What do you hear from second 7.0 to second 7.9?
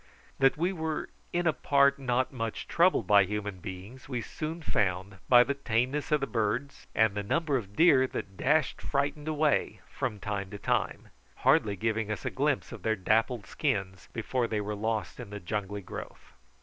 the number of